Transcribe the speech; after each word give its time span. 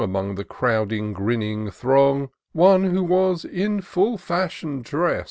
Among 0.03 0.33
the 0.33 0.43
crowding, 0.43 1.13
grinning 1.13 1.69
throng. 1.69 2.31
One 2.53 2.85
who 2.85 3.03
was 3.03 3.45
in 3.45 3.81
full 3.81 4.17
fashion 4.17 4.81
drest. 4.81 5.19